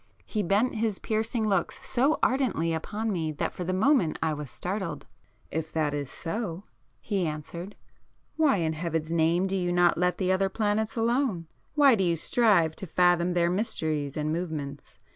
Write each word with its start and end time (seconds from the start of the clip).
He 0.25 0.41
bent 0.41 0.73
his 0.73 0.97
piercing 0.97 1.47
looks 1.47 1.87
so 1.87 2.17
ardently 2.23 2.73
upon 2.73 3.11
me 3.11 3.31
that 3.33 3.53
for 3.53 3.63
the 3.63 3.71
moment 3.71 4.17
I 4.19 4.33
was 4.33 4.49
startled. 4.49 5.05
"If 5.51 5.71
that 5.73 5.93
is 5.93 6.09
so," 6.09 6.63
he 6.99 7.27
answered, 7.27 7.75
"why 8.35 8.55
in 8.57 8.73
Heaven's 8.73 9.11
name 9.11 9.45
do 9.45 9.55
you 9.55 9.71
not 9.71 9.99
let 9.99 10.17
the 10.17 10.31
other 10.31 10.49
planets 10.49 10.95
alone? 10.95 11.45
Why 11.75 11.93
do 11.93 12.03
you 12.03 12.15
strive 12.15 12.75
to 12.77 12.87
fathom 12.87 13.35
their 13.35 13.51
mysteries 13.51 14.17
and 14.17 14.33
movements? 14.33 14.97